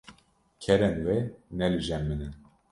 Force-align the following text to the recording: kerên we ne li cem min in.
kerên 0.63 0.97
we 1.05 1.17
ne 1.57 1.65
li 1.73 1.79
cem 1.87 2.01
min 2.07 2.19
in. 2.27 2.33